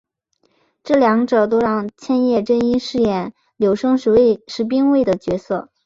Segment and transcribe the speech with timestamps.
[0.83, 5.69] 这两者都让千叶真一饰演柳生十兵卫的角色。